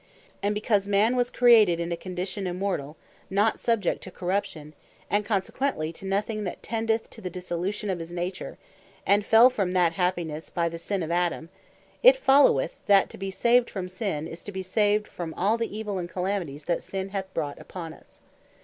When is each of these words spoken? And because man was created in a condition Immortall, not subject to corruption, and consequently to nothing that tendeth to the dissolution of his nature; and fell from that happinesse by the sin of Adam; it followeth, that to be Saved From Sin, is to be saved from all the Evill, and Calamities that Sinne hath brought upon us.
And 0.41 0.55
because 0.55 0.87
man 0.87 1.15
was 1.15 1.29
created 1.29 1.79
in 1.79 1.91
a 1.91 1.95
condition 1.95 2.45
Immortall, 2.45 2.95
not 3.29 3.59
subject 3.59 4.01
to 4.01 4.09
corruption, 4.09 4.73
and 5.11 5.23
consequently 5.23 5.93
to 5.93 6.07
nothing 6.07 6.43
that 6.43 6.63
tendeth 6.63 7.07
to 7.11 7.21
the 7.21 7.29
dissolution 7.29 7.87
of 7.91 7.99
his 7.99 8.11
nature; 8.11 8.57
and 9.05 9.23
fell 9.23 9.51
from 9.51 9.73
that 9.73 9.93
happinesse 9.93 10.49
by 10.49 10.69
the 10.69 10.79
sin 10.79 11.03
of 11.03 11.11
Adam; 11.11 11.49
it 12.01 12.17
followeth, 12.17 12.79
that 12.87 13.11
to 13.11 13.17
be 13.19 13.29
Saved 13.29 13.69
From 13.69 13.87
Sin, 13.87 14.27
is 14.27 14.43
to 14.43 14.51
be 14.51 14.63
saved 14.63 15.07
from 15.07 15.35
all 15.35 15.55
the 15.55 15.67
Evill, 15.79 15.99
and 15.99 16.09
Calamities 16.09 16.63
that 16.63 16.81
Sinne 16.81 17.09
hath 17.09 17.31
brought 17.35 17.59
upon 17.61 17.93
us. 17.93 18.21